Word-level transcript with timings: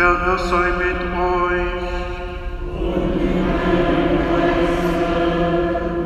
Der 0.00 0.18
Herr 0.18 0.38
sei 0.38 0.70
mit 0.78 0.96
euch. 1.12 1.90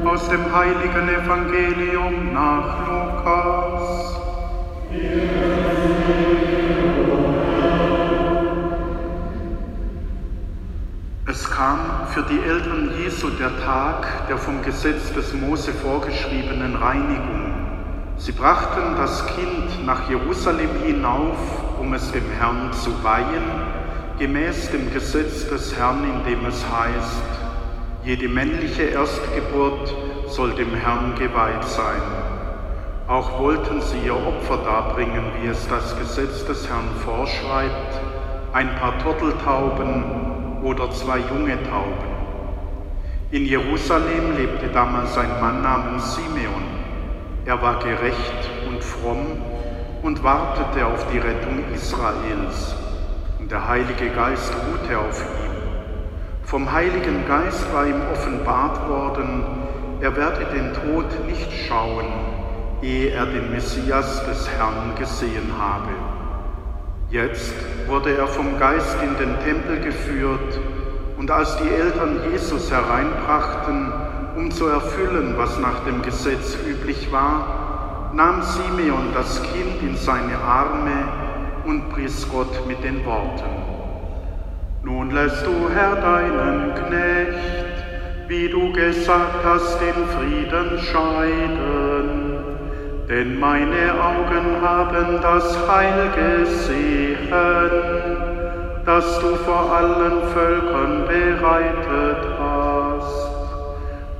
Aus 0.04 0.28
dem 0.28 0.52
heiligen 0.52 1.08
Evangelium 1.08 2.32
nach 2.34 2.88
Lukas. 2.88 4.16
Es 11.28 11.48
kam 11.52 11.78
für 12.08 12.22
die 12.22 12.40
Eltern 12.40 12.90
Jesu 13.00 13.28
der 13.38 13.56
Tag 13.64 14.26
der 14.26 14.38
vom 14.38 14.60
Gesetz 14.62 15.12
des 15.12 15.32
Mose 15.34 15.72
vorgeschriebenen 15.72 16.74
Reinigung. 16.74 17.52
Sie 18.16 18.32
brachten 18.32 18.96
das 18.96 19.24
Kind 19.36 19.86
nach 19.86 20.10
Jerusalem 20.10 20.70
hinauf, 20.84 21.38
um 21.78 21.94
es 21.94 22.10
dem 22.10 22.28
Herrn 22.40 22.72
zu 22.72 22.90
weihen, 23.04 23.83
gemäß 24.18 24.70
dem 24.70 24.92
Gesetz 24.92 25.48
des 25.48 25.76
Herrn, 25.76 26.04
in 26.04 26.30
dem 26.30 26.46
es 26.46 26.64
heißt, 26.64 27.22
jede 28.04 28.28
männliche 28.28 28.82
Erstgeburt 28.82 29.94
soll 30.28 30.52
dem 30.54 30.74
Herrn 30.74 31.14
geweiht 31.18 31.64
sein. 31.64 32.02
Auch 33.08 33.38
wollten 33.40 33.80
sie 33.80 33.98
ihr 34.06 34.14
Opfer 34.14 34.58
darbringen, 34.58 35.24
wie 35.40 35.48
es 35.48 35.66
das 35.68 35.98
Gesetz 35.98 36.44
des 36.46 36.68
Herrn 36.68 36.88
vorschreibt, 37.04 38.00
ein 38.52 38.74
paar 38.76 38.98
Turteltauben 38.98 40.62
oder 40.62 40.90
zwei 40.92 41.18
junge 41.18 41.60
Tauben. 41.64 42.14
In 43.30 43.46
Jerusalem 43.46 44.36
lebte 44.36 44.68
damals 44.68 45.18
ein 45.18 45.40
Mann 45.40 45.62
namens 45.62 46.14
Simeon. 46.14 46.62
Er 47.46 47.60
war 47.60 47.78
gerecht 47.80 48.48
und 48.68 48.82
fromm 48.82 49.26
und 50.02 50.22
wartete 50.22 50.86
auf 50.86 51.04
die 51.10 51.18
Rettung 51.18 51.64
Israels. 51.74 52.83
Und 53.44 53.50
der 53.50 53.68
Heilige 53.68 54.08
Geist 54.08 54.54
ruhte 54.54 54.98
auf 54.98 55.20
ihm. 55.20 55.50
Vom 56.44 56.72
Heiligen 56.72 57.28
Geist 57.28 57.70
war 57.74 57.86
ihm 57.86 58.00
offenbart 58.10 58.88
worden, 58.88 59.44
er 60.00 60.16
werde 60.16 60.46
den 60.46 60.72
Tod 60.72 61.04
nicht 61.26 61.52
schauen, 61.68 62.06
ehe 62.80 63.10
er 63.10 63.26
den 63.26 63.50
Messias 63.50 64.24
des 64.24 64.48
Herrn 64.48 64.94
gesehen 64.98 65.52
habe. 65.60 65.90
Jetzt 67.10 67.52
wurde 67.86 68.16
er 68.16 68.28
vom 68.28 68.58
Geist 68.58 68.96
in 69.02 69.14
den 69.18 69.38
Tempel 69.40 69.78
geführt, 69.78 70.58
und 71.18 71.30
als 71.30 71.58
die 71.58 71.68
Eltern 71.68 72.20
Jesus 72.32 72.70
hereinbrachten, 72.70 73.92
um 74.36 74.50
zu 74.52 74.68
erfüllen, 74.68 75.34
was 75.36 75.58
nach 75.58 75.80
dem 75.80 76.00
Gesetz 76.00 76.56
üblich 76.66 77.12
war, 77.12 78.10
nahm 78.14 78.40
Simeon 78.40 79.08
das 79.12 79.42
Kind 79.42 79.82
in 79.82 79.98
seine 79.98 80.38
Arme 80.38 81.03
und 81.66 81.88
pries 81.90 82.26
Gott 82.30 82.66
mit 82.66 82.82
den 82.82 83.04
Worten. 83.04 83.50
Nun 84.82 85.10
lässt 85.10 85.46
du, 85.46 85.68
Herr, 85.74 85.96
deinen 85.96 86.74
Knecht, 86.74 88.28
wie 88.28 88.48
du 88.48 88.72
gesagt 88.72 89.44
hast, 89.44 89.80
den 89.80 90.06
Frieden 90.14 90.78
scheiden. 90.78 92.34
Denn 93.08 93.38
meine 93.38 93.94
Augen 93.94 94.60
haben 94.62 95.20
das 95.22 95.58
Heil 95.68 96.10
gesehen, 96.14 97.28
das 98.84 99.20
du 99.20 99.36
vor 99.36 99.72
allen 99.74 100.22
Völkern 100.34 101.06
bereitet 101.06 102.26
hast. 102.38 103.30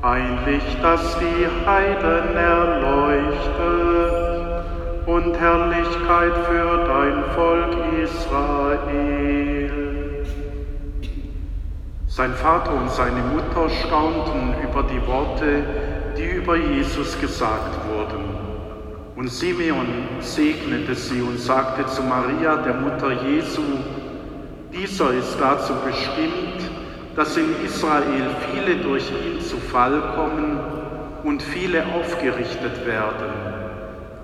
Ein 0.03 0.39
Licht, 0.47 0.83
das 0.83 1.19
die 1.19 1.47
Heiden 1.67 2.37
erleuchtet 2.37 4.24
und 5.07 5.35
Herrlichkeit 5.39 6.33
für 6.47 6.87
dein 6.87 7.25
Volk 7.35 7.77
Israel. 8.03 9.71
Sein 12.07 12.33
Vater 12.33 12.73
und 12.73 12.91
seine 12.91 13.21
Mutter 13.21 13.69
staunten 13.69 14.55
über 14.63 14.85
die 14.85 15.07
Worte, 15.07 15.63
die 16.17 16.37
über 16.37 16.57
Jesus 16.57 17.21
gesagt 17.21 17.75
wurden. 17.89 18.25
Und 19.17 19.29
Simeon 19.31 19.87
segnete 20.21 20.95
sie 20.95 21.21
und 21.21 21.39
sagte 21.39 21.87
zu 21.87 22.03
Maria, 22.03 22.57
der 22.57 22.75
Mutter 22.75 23.13
Jesu, 23.29 23.63
dieser 24.73 25.13
ist 25.13 25.37
dazu 25.39 25.73
bestimmt, 25.85 26.71
dass 27.15 27.37
in 27.37 27.55
Israel 27.65 28.31
viele 28.51 28.77
durch 28.77 29.11
ihn 29.11 29.41
zu 29.41 29.57
Fall 29.59 30.01
kommen 30.17 30.59
und 31.25 31.43
viele 31.43 31.85
aufgerichtet 31.95 32.85
werden. 32.87 33.74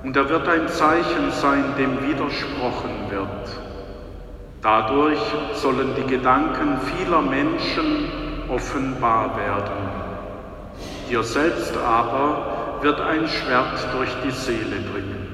Und 0.02 0.16
er 0.16 0.28
wird 0.28 0.48
ein 0.48 0.68
Zeichen 0.68 1.30
sein, 1.30 1.64
dem 1.76 2.02
widersprochen 2.08 3.10
wird. 3.10 3.60
Dadurch 4.62 5.20
sollen 5.54 5.94
die 5.96 6.06
Gedanken 6.10 6.78
vieler 6.80 7.22
Menschen 7.22 8.10
offenbar 8.48 9.36
werden. 9.36 10.00
Dir 11.08 11.22
selbst 11.22 11.76
aber 11.76 12.78
wird 12.82 13.00
ein 13.00 13.26
Schwert 13.28 13.86
durch 13.94 14.10
die 14.24 14.30
Seele 14.30 14.80
dringen. 14.92 15.30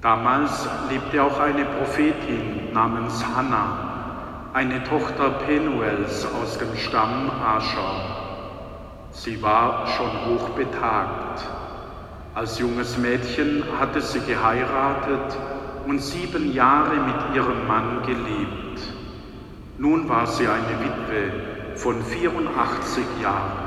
Damals 0.00 0.68
lebte 0.90 1.22
auch 1.22 1.38
eine 1.38 1.64
Prophetin 1.64 2.72
namens 2.72 3.24
Hannah, 3.36 4.50
eine 4.52 4.82
Tochter 4.84 5.30
Penuels 5.46 6.26
aus 6.42 6.58
dem 6.58 6.76
Stamm 6.76 7.30
Ascher. 7.30 7.94
Sie 9.12 9.40
war 9.42 9.86
schon 9.86 10.10
hochbetagt. 10.26 11.61
Als 12.34 12.58
junges 12.58 12.96
Mädchen 12.96 13.62
hatte 13.78 14.00
sie 14.00 14.20
geheiratet 14.20 15.36
und 15.86 15.98
sieben 16.00 16.54
Jahre 16.54 16.94
mit 16.94 17.36
ihrem 17.36 17.66
Mann 17.66 18.00
gelebt. 18.06 18.80
Nun 19.76 20.08
war 20.08 20.26
sie 20.26 20.48
eine 20.48 20.80
Witwe 20.80 21.76
von 21.76 22.02
84 22.02 23.04
Jahren. 23.22 23.58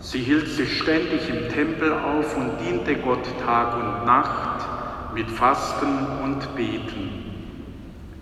Sie 0.00 0.18
hielt 0.18 0.48
sich 0.48 0.76
ständig 0.76 1.28
im 1.28 1.48
Tempel 1.50 1.92
auf 1.92 2.36
und 2.36 2.50
diente 2.66 2.96
Gott 2.96 3.24
Tag 3.46 3.76
und 3.76 4.06
Nacht 4.06 4.66
mit 5.14 5.30
Fasten 5.30 6.06
und 6.24 6.56
Beten. 6.56 7.10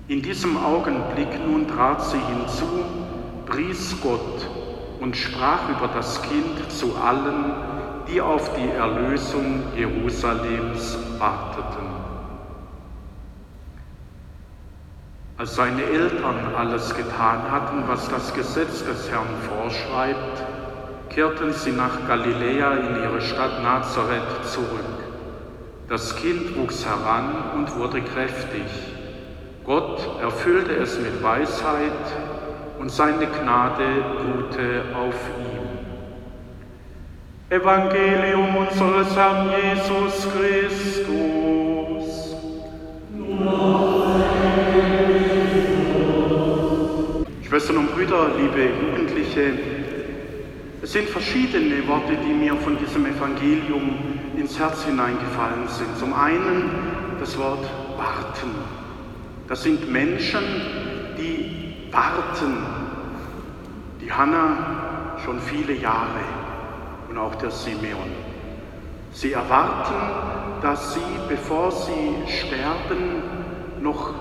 In 0.08 0.20
diesem 0.20 0.62
Augenblick 0.62 1.28
nun 1.46 1.66
trat 1.66 2.04
sie 2.04 2.18
hinzu, 2.18 2.84
pries 3.46 3.96
Gott 4.02 4.46
und 5.00 5.16
sprach 5.16 5.70
über 5.70 5.88
das 5.88 6.20
Kind 6.20 6.70
zu 6.70 6.94
allen, 6.96 7.69
die 8.10 8.20
auf 8.20 8.50
die 8.54 8.68
Erlösung 8.70 9.62
Jerusalems 9.76 10.98
warteten. 11.18 12.00
Als 15.36 15.54
seine 15.54 15.82
Eltern 15.82 16.54
alles 16.56 16.94
getan 16.94 17.50
hatten, 17.50 17.84
was 17.86 18.08
das 18.08 18.34
Gesetz 18.34 18.84
des 18.84 19.10
Herrn 19.10 19.26
vorschreibt, 19.48 20.44
kehrten 21.08 21.52
sie 21.52 21.72
nach 21.72 22.06
Galiläa 22.06 22.72
in 22.74 22.96
ihre 22.96 23.20
Stadt 23.20 23.62
Nazareth 23.62 24.44
zurück. 24.44 24.68
Das 25.88 26.14
Kind 26.16 26.56
wuchs 26.56 26.84
heran 26.84 27.32
und 27.56 27.76
wurde 27.78 28.02
kräftig. 28.02 28.66
Gott 29.64 30.00
erfüllte 30.20 30.74
es 30.74 30.98
mit 30.98 31.22
Weisheit 31.22 31.90
und 32.78 32.90
seine 32.90 33.26
Gnade 33.26 34.04
ruhte 34.24 34.84
auf 34.94 35.14
ihm. 35.38 35.49
Evangelium 37.50 38.56
unseres 38.58 39.16
Herrn 39.16 39.50
Jesus 39.50 40.28
Christus. 40.32 41.10
Schwestern 47.42 47.78
und 47.78 47.92
Brüder, 47.92 48.30
liebe 48.38 48.70
Jugendliche, 48.86 49.58
es 50.80 50.92
sind 50.92 51.08
verschiedene 51.08 51.88
Worte, 51.88 52.16
die 52.24 52.32
mir 52.32 52.54
von 52.54 52.78
diesem 52.78 53.04
Evangelium 53.06 53.98
ins 54.36 54.56
Herz 54.56 54.84
hineingefallen 54.84 55.66
sind. 55.66 55.98
Zum 55.98 56.14
einen 56.14 56.70
das 57.18 57.36
Wort 57.36 57.68
warten. 57.96 58.54
Das 59.48 59.64
sind 59.64 59.90
Menschen, 59.90 60.44
die 61.18 61.90
warten. 61.90 62.58
Die 64.00 64.12
Hanna 64.12 65.18
schon 65.24 65.40
viele 65.40 65.72
Jahre 65.72 66.39
und 67.10 67.18
auch 67.18 67.34
der 67.34 67.50
Simeon. 67.50 68.12
Sie 69.12 69.32
erwarten, 69.32 70.62
dass 70.62 70.94
sie, 70.94 71.00
bevor 71.28 71.72
sie 71.72 72.14
sterben, 72.28 73.22
noch 73.80 74.14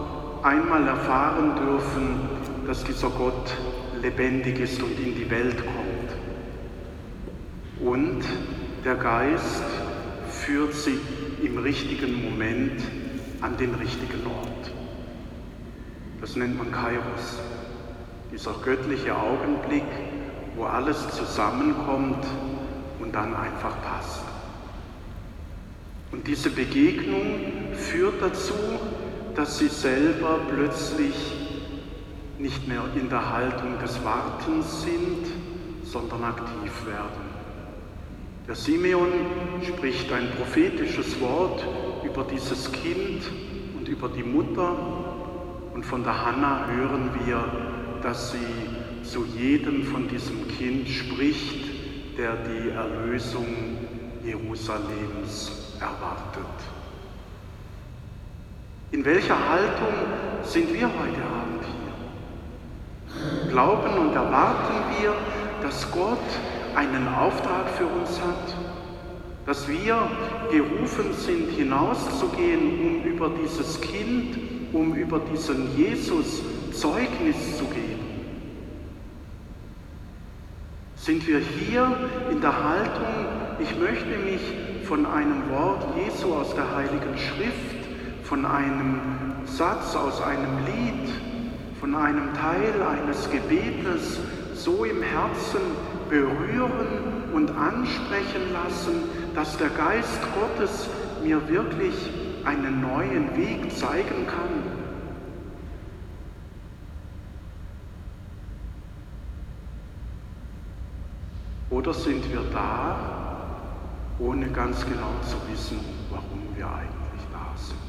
einmal 0.44 0.88
erfahren 0.88 1.56
dürfen, 1.56 2.20
dass 2.66 2.84
dieser 2.84 3.10
Gott 3.10 3.54
lebendig 4.02 4.60
ist 4.60 4.82
und 4.82 5.00
in 5.00 5.16
die 5.16 5.30
Welt 5.30 5.58
kommt. 5.58 6.10
Und 7.88 8.24
der 8.84 8.96
Geist 8.96 9.64
führt 10.30 10.74
sie 10.74 11.00
im 11.44 11.60
richtigen 11.60 12.24
Moment 12.24 12.82
an 13.42 13.56
den 13.58 13.76
richtigen 13.76 14.26
Ort. 14.26 14.72
Das 16.22 16.36
nennt 16.36 16.58
man 16.58 16.72
Kairos, 16.72 17.40
dieser 18.32 18.54
göttliche 18.66 19.16
Augenblick, 19.16 19.86
wo 20.56 20.64
alles 20.66 21.08
zusammenkommt 21.16 22.26
und 23.10 23.16
dann 23.16 23.34
einfach 23.34 23.82
passt. 23.82 24.22
Und 26.12 26.28
diese 26.28 26.52
Begegnung 26.52 27.74
führt 27.74 28.22
dazu, 28.22 28.54
dass 29.36 29.58
sie 29.58 29.68
selber 29.68 30.40
plötzlich 30.48 31.16
nicht 32.38 32.68
mehr 32.68 32.84
in 32.96 33.10
der 33.10 33.34
Haltung 33.34 33.80
des 33.80 34.04
Wartens 34.04 34.84
sind, 34.84 35.26
sondern 35.84 36.24
aktiv 36.24 36.72
werden. 36.86 37.30
Der 38.48 38.54
Simeon 38.54 39.10
spricht 39.64 40.12
ein 40.14 40.30
prophetisches 40.38 41.20
Wort 41.20 41.66
über 42.04 42.24
dieses 42.26 42.72
Kind 42.72 43.24
und 43.76 43.88
über 43.88 44.10
die 44.10 44.24
Mutter 44.24 44.76
und 45.74 45.84
von 45.84 46.04
der 46.04 46.26
Hanna 46.26 46.68
hören 46.68 47.10
wir, 47.26 47.44
dass 48.04 48.34
sie 48.34 48.38
zu 49.04 49.26
jedem 49.36 49.84
von 49.84 50.08
diesem 50.08 50.48
Kind 50.48 50.88
spricht, 50.88 51.69
der 52.20 52.36
die 52.36 52.70
Erlösung 52.72 53.48
Jerusalems 54.26 55.52
erwartet. 55.80 56.58
In 58.92 59.06
welcher 59.06 59.38
Haltung 59.50 59.94
sind 60.44 60.74
wir 60.74 60.88
heute 60.88 61.24
Abend 61.24 61.64
hier? 61.64 63.52
Glauben 63.52 63.98
und 64.00 64.14
erwarten 64.14 64.76
wir, 65.00 65.14
dass 65.62 65.90
Gott 65.92 66.18
einen 66.76 67.08
Auftrag 67.08 67.70
für 67.78 67.86
uns 67.86 68.20
hat, 68.20 68.54
dass 69.46 69.66
wir 69.70 69.98
gerufen 70.52 71.14
sind, 71.14 71.50
hinauszugehen, 71.52 72.82
um 72.82 73.04
über 73.10 73.32
dieses 73.42 73.80
Kind, 73.80 74.38
um 74.74 74.94
über 74.94 75.20
diesen 75.20 75.78
Jesus 75.78 76.42
Zeugnis 76.74 77.58
zu 77.58 77.64
geben. 77.64 77.99
Sind 81.10 81.26
wir 81.26 81.40
hier 81.40 81.92
in 82.30 82.40
der 82.40 82.54
Haltung, 82.64 83.26
ich 83.60 83.76
möchte 83.80 84.16
mich 84.20 84.42
von 84.88 85.08
einem 85.08 85.50
Wort 85.50 85.84
Jesu 85.98 86.36
aus 86.36 86.54
der 86.54 86.76
Heiligen 86.76 87.18
Schrift, 87.18 87.88
von 88.26 88.46
einem 88.46 89.02
Satz 89.46 89.96
aus 89.96 90.22
einem 90.22 90.60
Lied, 90.68 91.10
von 91.80 91.96
einem 91.96 92.32
Teil 92.36 92.84
eines 92.84 93.28
Gebetes 93.32 94.20
so 94.54 94.86
im 94.86 95.02
Herzen 95.02 95.62
berühren 96.12 97.32
und 97.34 97.50
ansprechen 97.58 98.54
lassen, 98.54 99.02
dass 99.34 99.58
der 99.58 99.70
Geist 99.70 100.20
Gottes 100.40 100.90
mir 101.24 101.42
wirklich 101.50 101.96
einen 102.46 102.82
neuen 102.82 103.36
Weg 103.36 103.76
zeigen 103.76 104.28
kann. 104.28 104.59
Oder 111.80 111.94
sind 111.94 112.30
wir 112.30 112.42
da, 112.52 112.98
ohne 114.20 114.48
ganz 114.50 114.86
genau 114.86 115.14
zu 115.22 115.38
wissen, 115.50 115.80
warum 116.10 116.42
wir 116.54 116.66
eigentlich 116.68 117.26
da 117.32 117.56
sind? 117.56 117.80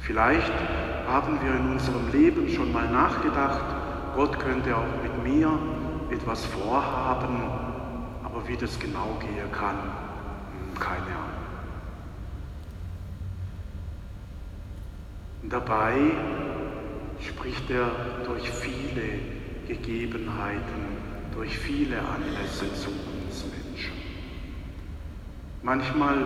Vielleicht 0.00 0.54
haben 1.06 1.38
wir 1.42 1.54
in 1.54 1.72
unserem 1.72 2.10
Leben 2.12 2.48
schon 2.48 2.72
mal 2.72 2.90
nachgedacht, 2.90 3.60
Gott 4.14 4.38
könnte 4.38 4.74
auch 4.74 4.86
mit 5.02 5.22
mir 5.22 5.58
etwas 6.08 6.46
vorhaben, 6.46 7.42
aber 8.24 8.48
wie 8.48 8.56
das 8.56 8.78
genau 8.78 9.18
gehen 9.20 9.52
kann, 9.52 9.76
hm, 9.76 10.80
keine 10.80 11.02
Ahnung. 11.02 11.44
Dabei 15.50 15.92
spricht 17.20 17.68
er 17.68 17.90
durch 18.24 18.50
viele 18.50 19.36
Gegebenheiten, 19.66 20.96
durch 21.34 21.58
viele 21.58 21.98
Anlässe 21.98 22.72
zu 22.74 22.88
uns 22.88 23.44
Menschen. 23.44 23.92
Manchmal, 25.62 26.18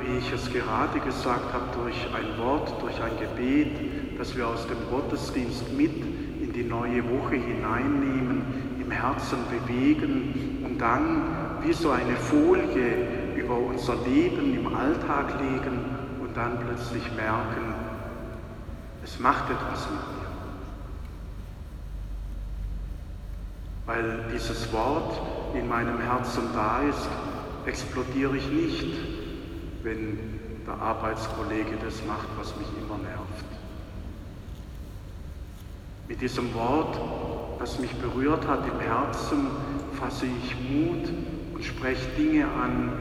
wie 0.00 0.18
ich 0.18 0.32
es 0.32 0.52
gerade 0.52 0.98
gesagt 1.00 1.52
habe, 1.52 1.66
durch 1.82 1.94
ein 2.14 2.38
Wort, 2.38 2.82
durch 2.82 3.00
ein 3.00 3.12
Gebet, 3.18 4.18
das 4.18 4.36
wir 4.36 4.48
aus 4.48 4.66
dem 4.66 4.78
Gottesdienst 4.90 5.72
mit 5.72 5.92
in 6.42 6.52
die 6.52 6.64
neue 6.64 7.02
Woche 7.04 7.36
hineinnehmen, 7.36 8.42
im 8.80 8.90
Herzen 8.90 9.38
bewegen 9.50 10.64
und 10.64 10.78
dann 10.78 11.22
wie 11.62 11.72
so 11.72 11.90
eine 11.90 12.16
Folie 12.16 13.34
über 13.36 13.56
unser 13.56 13.94
Leben 14.04 14.54
im 14.54 14.74
Alltag 14.74 15.40
legen 15.40 15.78
und 16.20 16.36
dann 16.36 16.58
plötzlich 16.58 17.04
merken, 17.14 17.74
es 19.04 19.18
macht 19.20 19.50
etwas 19.50 19.88
mit 19.90 20.00
mir. 20.00 20.27
Weil 23.88 24.24
dieses 24.30 24.70
Wort 24.70 25.18
in 25.54 25.66
meinem 25.66 25.98
Herzen 25.98 26.42
da 26.52 26.82
ist, 26.82 27.08
explodiere 27.64 28.36
ich 28.36 28.46
nicht, 28.50 28.86
wenn 29.82 30.18
der 30.66 30.74
Arbeitskollege 30.74 31.78
das 31.82 32.04
macht, 32.06 32.28
was 32.38 32.54
mich 32.58 32.68
immer 32.82 32.98
nervt. 32.98 33.46
Mit 36.06 36.20
diesem 36.20 36.52
Wort, 36.52 36.98
das 37.60 37.78
mich 37.78 37.94
berührt 37.94 38.46
hat 38.46 38.68
im 38.68 38.78
Herzen, 38.78 39.46
fasse 39.98 40.26
ich 40.26 40.54
Mut 40.70 41.08
und 41.54 41.64
spreche 41.64 42.10
Dinge 42.10 42.44
an, 42.44 42.92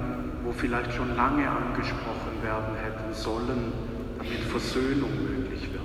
wo 0.45 0.53
vielleicht 0.53 0.93
schon 0.93 1.17
lange 1.17 1.49
angesprochen 1.49 2.41
werden 2.41 2.75
hätten 2.81 3.13
sollen, 3.13 3.73
damit 4.19 4.39
Versöhnung 4.39 5.09
möglich 5.21 5.63
wird. 5.63 5.83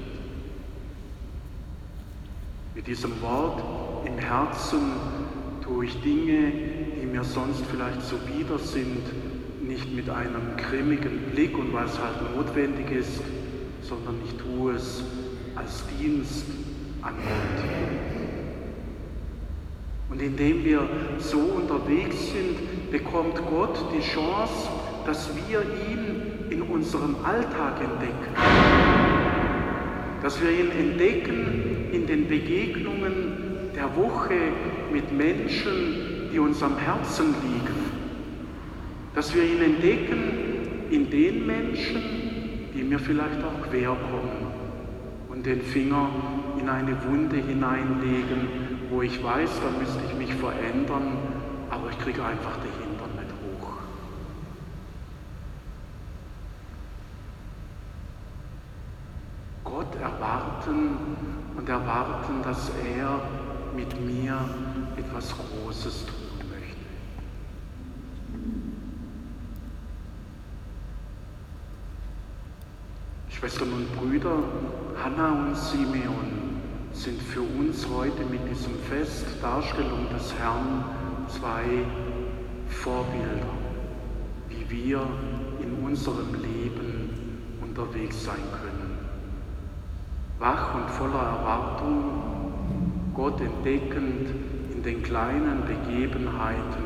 Mit 2.77 2.87
diesem 2.87 3.21
Wort 3.21 3.82
im 4.07 4.19
Herzen 4.19 4.93
tue 5.63 5.87
ich 5.87 6.01
Dinge, 6.03 6.53
die 7.01 7.07
mir 7.07 7.25
sonst 7.25 7.63
vielleicht 7.71 8.03
zuwider 8.03 8.59
sind, 8.59 9.03
nicht 9.67 9.95
mit 9.95 10.11
einem 10.11 10.57
grimmigen 10.57 11.31
Blick 11.33 11.57
und 11.57 11.73
weil 11.73 11.87
es 11.87 11.99
halt 11.99 12.37
notwendig 12.37 12.91
ist, 12.91 13.23
sondern 13.83 14.17
ich 14.25 14.35
tue 14.35 14.75
es 14.75 15.03
als 15.55 15.85
Dienst 15.99 16.47
an 17.03 17.15
Gott. 17.17 17.65
Und 20.11 20.21
indem 20.21 20.65
wir 20.65 20.87
so 21.19 21.39
unterwegs 21.39 22.33
sind, 22.33 22.91
bekommt 22.91 23.41
Gott 23.49 23.79
die 23.97 24.03
Chance, 24.03 24.69
dass 25.07 25.31
wir 25.49 25.63
ihn 25.63 26.51
in 26.51 26.63
unserem 26.63 27.17
Alltag 27.25 27.81
entdecken. 27.81 28.35
Dass 30.23 30.41
wir 30.41 30.51
ihn 30.51 30.71
entdecken 30.71 31.89
in 31.93 32.07
den 32.07 32.29
Begegnungen 32.29 33.32
der 33.83 33.97
Woche 33.97 34.35
mit 34.93 35.11
Menschen, 35.13 36.31
die 36.33 36.39
uns 36.39 36.63
am 36.63 36.79
Herzen 36.79 37.35
liegen. 37.43 37.75
Dass 39.15 39.35
wir 39.35 39.43
ihn 39.43 39.61
entdecken 39.61 40.89
in 40.91 41.11
den 41.11 41.47
Menschen, 41.47 42.01
die 42.73 42.85
mir 42.85 43.01
vielleicht 43.01 43.43
auch 43.43 43.69
quer 43.69 43.89
kommen 43.89 44.47
und 45.29 45.45
den 45.45 45.63
Finger 45.63 46.09
in 46.61 46.69
eine 46.69 46.97
Wunde 47.05 47.37
hineinlegen, 47.37 48.49
wo 48.89 49.03
ich 49.03 49.23
weiß, 49.23 49.51
da 49.61 49.79
müsste 49.79 50.01
ich 50.09 50.15
mich 50.17 50.33
verändern, 50.35 51.19
aber 51.69 51.91
ich 51.91 51.99
kriege 51.99 52.25
einfach 52.25 52.59
die 52.59 52.85
Hintern 52.85 53.11
nicht 53.17 53.33
hoch. 53.43 53.73
Gott 59.65 60.01
erwarten 60.01 60.91
und 61.57 61.69
erwarten, 61.69 62.43
dass 62.45 62.71
er 62.97 63.42
mit 63.75 63.89
mir 64.05 64.39
etwas 64.97 65.35
Großes 65.35 66.07
tun 66.07 66.49
möchte. 66.51 66.77
Schwestern 73.31 73.73
und 73.73 73.97
Brüder, 73.97 74.39
Hannah 75.03 75.47
und 75.47 75.57
Simeon 75.57 76.61
sind 76.93 77.21
für 77.23 77.43
uns 77.43 77.87
heute 77.89 78.25
mit 78.25 78.49
diesem 78.51 78.75
Fest 78.91 79.27
Darstellung 79.41 80.07
des 80.15 80.35
Herrn 80.35 80.85
zwei 81.29 81.85
Vorbilder, 82.69 83.47
wie 84.49 84.69
wir 84.69 85.07
in 85.61 85.85
unserem 85.85 86.35
Leben 86.35 87.59
unterwegs 87.63 88.25
sein 88.25 88.43
können. 88.53 88.99
Wach 90.39 90.75
und 90.75 90.91
voller 90.91 91.23
Erwartung, 91.23 92.32
Gott 93.15 93.41
entdeckend 93.41 94.31
in 94.75 94.83
den 94.83 95.03
kleinen 95.03 95.63
Begebenheiten 95.67 96.85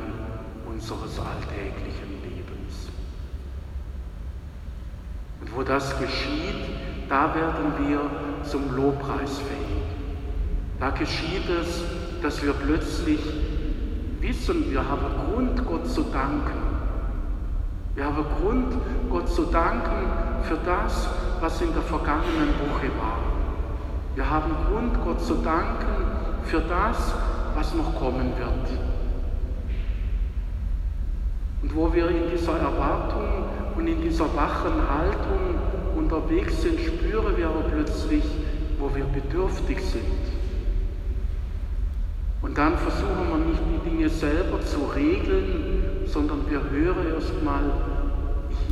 unseres 0.68 1.20
alltäglichen 1.20 2.20
Lebens. 2.22 2.90
Und 5.40 5.56
wo 5.56 5.62
das 5.62 5.96
geschieht, 5.98 6.56
da 7.08 7.32
werden 7.34 7.88
wir 7.88 8.00
zum 8.42 8.74
Lobpreis 8.74 9.38
fähig. 9.38 9.84
Da 10.80 10.90
geschieht 10.90 11.48
es, 11.48 11.84
dass 12.22 12.42
wir 12.42 12.52
plötzlich 12.54 13.20
wissen, 14.20 14.70
wir 14.70 14.86
haben 14.86 15.06
Grund, 15.30 15.64
Gott 15.64 15.86
zu 15.86 16.02
danken. 16.02 16.66
Wir 17.94 18.04
haben 18.04 18.24
Grund, 18.40 18.74
Gott 19.08 19.28
zu 19.28 19.44
danken 19.44 20.10
für 20.42 20.58
das, 20.66 21.08
was 21.40 21.62
in 21.62 21.72
der 21.72 21.82
vergangenen 21.82 22.48
Woche 22.60 22.88
war. 22.98 23.18
Wir 24.16 24.28
haben 24.28 24.50
Grund, 24.68 24.92
Gott 25.04 25.20
zu 25.22 25.34
danken 25.36 25.95
für 26.46 26.60
das, 26.60 27.12
was 27.54 27.74
noch 27.74 27.94
kommen 27.96 28.32
wird. 28.38 28.78
Und 31.62 31.74
wo 31.74 31.92
wir 31.92 32.08
in 32.08 32.30
dieser 32.30 32.58
Erwartung 32.58 33.44
und 33.76 33.86
in 33.86 34.00
dieser 34.00 34.32
wachen 34.36 34.88
Haltung 34.88 35.56
unterwegs 35.96 36.62
sind, 36.62 36.78
spüren 36.78 37.36
wir 37.36 37.48
aber 37.48 37.62
plötzlich, 37.62 38.24
wo 38.78 38.94
wir 38.94 39.04
bedürftig 39.04 39.80
sind. 39.80 40.04
Und 42.42 42.56
dann 42.56 42.78
versuchen 42.78 43.28
wir 43.28 43.38
nicht 43.38 43.60
die 43.72 43.90
Dinge 43.90 44.08
selber 44.08 44.60
zu 44.60 44.78
regeln, 44.94 46.06
sondern 46.06 46.48
wir 46.48 46.62
hören 46.70 47.14
erstmal 47.14 47.64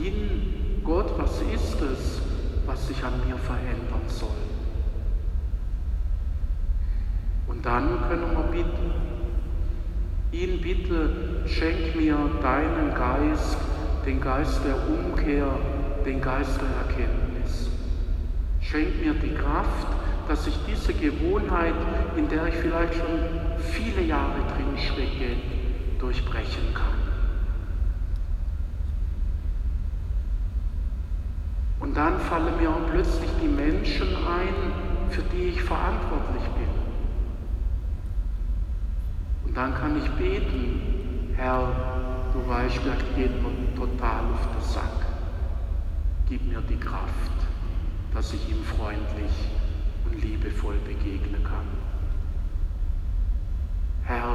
hin, 0.00 0.80
Gott, 0.84 1.10
was 1.16 1.40
ist 1.52 1.80
es, 1.80 2.20
was 2.66 2.86
sich 2.86 3.02
an 3.02 3.14
mir 3.26 3.36
verändern 3.36 4.02
soll? 4.06 4.28
Und 7.46 7.52
dann 7.64 7.98
können 8.08 8.30
wir 8.36 8.44
bitten, 8.44 8.92
ihn 10.32 10.60
bitte, 10.60 11.46
schenk 11.46 11.96
mir 11.96 12.18
deinen 12.42 12.94
Geist, 12.94 13.56
den 14.04 14.20
Geist 14.20 14.60
der 14.66 14.76
Umkehr, 14.86 15.48
den 16.04 16.20
Geist 16.20 16.60
der 16.60 16.68
Erkenntnis. 16.86 17.70
Schenk 18.60 19.02
mir 19.02 19.14
die 19.14 19.34
Kraft, 19.34 19.86
dass 20.28 20.46
ich 20.46 20.58
diese 20.66 20.92
Gewohnheit, 20.92 21.74
in 22.16 22.28
der 22.28 22.48
ich 22.48 22.54
vielleicht 22.54 22.94
schon 22.94 23.18
viele 23.58 24.02
Jahre 24.02 24.40
drin 24.54 24.76
stecke, 24.76 25.36
durchbrechen 25.98 26.74
kann. 26.74 26.84
Und 31.80 31.96
dann 31.96 32.18
fallen 32.18 32.56
mir 32.60 32.68
auch 32.68 32.90
plötzlich 32.90 33.30
die 33.42 33.48
Menschen 33.48 34.08
ein, 34.08 35.10
für 35.10 35.22
die 35.22 35.48
ich 35.50 35.62
verantwortlich 35.62 36.44
bin. 36.56 36.83
Dann 39.54 39.72
kann 39.72 39.96
ich 39.96 40.10
beten, 40.12 41.32
Herr, 41.36 41.68
du 42.32 42.48
weißt, 42.48 42.80
der 42.84 42.96
geht 43.14 43.40
mir 43.40 43.74
total 43.76 44.24
auf 44.32 44.48
den 44.52 44.62
Sack. 44.62 45.06
Gib 46.28 46.44
mir 46.48 46.60
die 46.62 46.76
Kraft, 46.76 47.38
dass 48.12 48.32
ich 48.32 48.50
ihm 48.50 48.64
freundlich 48.64 49.30
und 50.06 50.20
liebevoll 50.20 50.74
begegnen 50.84 51.44
kann. 51.44 51.68
Herr, 54.02 54.34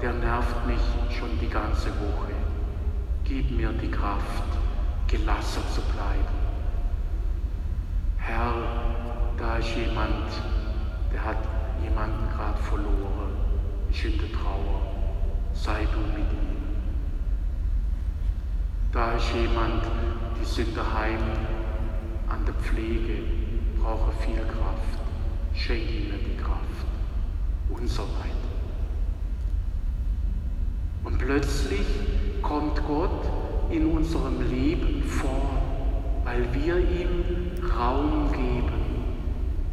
der 0.00 0.14
nervt 0.14 0.66
mich 0.66 0.80
schon 1.18 1.38
die 1.38 1.50
ganze 1.50 1.90
Woche. 1.90 2.32
Gib 3.24 3.50
mir 3.50 3.72
die 3.72 3.90
Kraft, 3.90 4.48
gelassen 5.06 5.62
zu 5.74 5.82
bleiben. 5.82 6.36
Herr, 8.16 8.54
da 9.36 9.56
ist 9.58 9.76
jemand, 9.76 10.30
der 11.12 11.22
hat 11.22 11.38
jemanden 11.82 12.26
gerade 12.34 12.58
verloren, 12.62 13.45
der 14.04 14.32
Trauer. 14.32 14.82
Sei 15.54 15.86
du 15.92 15.98
mit 16.18 16.30
ihm. 16.30 16.56
Da 18.92 19.12
ist 19.12 19.32
jemand, 19.34 19.82
die 20.38 20.44
sind 20.44 20.76
daheim 20.76 21.18
an 22.28 22.44
der 22.44 22.54
Pflege, 22.54 23.22
brauchen 23.80 24.12
viel 24.20 24.36
Kraft. 24.36 25.00
Schenk 25.54 25.90
ihnen 25.90 26.20
die 26.24 26.36
Kraft 26.36 26.86
und 27.70 27.88
so 27.88 28.02
weiter. 28.02 28.36
Und 31.04 31.18
plötzlich 31.18 31.86
kommt 32.42 32.86
Gott 32.86 33.26
in 33.70 33.86
unserem 33.86 34.48
Leben 34.50 35.02
vor, 35.02 35.62
weil 36.24 36.46
wir 36.52 36.76
ihm 36.76 37.50
Raum 37.78 38.30
geben, 38.32 39.04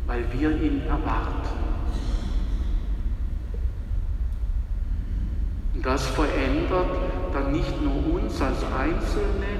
weil 0.08 0.26
wir 0.34 0.62
ihn 0.62 0.82
erwarten. 0.82 1.63
Das 5.84 6.08
verändert 6.08 6.88
dann 7.34 7.52
nicht 7.52 7.82
nur 7.82 8.16
uns 8.16 8.42
als 8.42 8.64
Einzelne, 8.64 9.60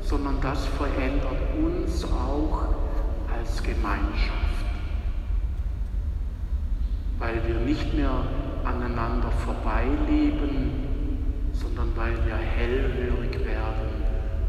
sondern 0.00 0.40
das 0.40 0.64
verändert 0.66 1.42
uns 1.56 2.04
auch 2.04 2.68
als 3.36 3.62
Gemeinschaft. 3.62 4.64
Weil 7.18 7.42
wir 7.46 7.56
nicht 7.56 7.92
mehr 7.94 8.24
aneinander 8.64 9.30
vorbeileben, 9.44 10.70
sondern 11.52 11.90
weil 11.96 12.14
wir 12.24 12.36
hellhörig 12.36 13.44
werden 13.44 13.90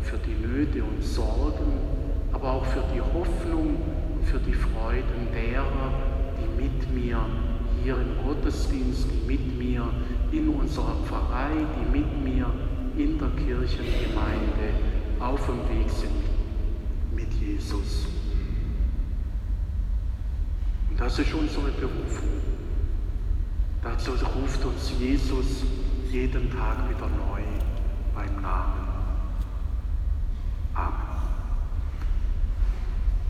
für 0.04 0.18
die 0.18 0.36
Nöte 0.36 0.84
und 0.84 1.04
Sorgen, 1.04 1.80
aber 2.32 2.52
auch 2.52 2.66
für 2.66 2.84
die 2.94 3.02
Hoffnung 3.02 3.78
und 4.16 4.26
für 4.26 4.40
die 4.40 4.54
Freuden 4.54 5.28
derer, 5.34 5.94
die 6.38 6.64
mit 6.64 6.94
mir 6.94 7.18
im 7.90 8.26
Gottesdienst, 8.26 9.08
die 9.12 9.28
mit 9.28 9.58
mir 9.58 9.92
in 10.32 10.50
unserer 10.50 10.96
Pfarrei, 11.06 11.52
die 11.76 12.00
mit 12.00 12.24
mir 12.24 12.52
in 12.96 13.18
der 13.18 13.30
Kirchengemeinde 13.30 14.74
auf 15.20 15.46
dem 15.46 15.60
Weg 15.70 15.90
sind 15.90 16.12
mit 17.16 17.32
Jesus. 17.34 18.08
Und 20.90 21.00
das 21.00 21.20
ist 21.20 21.34
unsere 21.34 21.72
Berufung. 21.72 22.30
Dazu 23.84 24.12
ruft 24.12 24.64
uns 24.64 24.92
Jesus 25.00 25.64
jeden 26.12 26.52
Tag 26.52 26.90
wieder 26.90 27.08
neu 27.08 27.42
beim 28.14 28.42
Namen. 28.42 28.72
Amen. 28.74 28.81